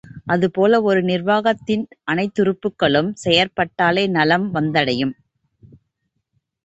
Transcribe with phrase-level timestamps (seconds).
[0.25, 5.13] அதுபோல ஒரு நிர்வாகத் தின் அனைத்துறுப்புக்களும் செயற்பட்டாலே நலம் வந்தமையும்.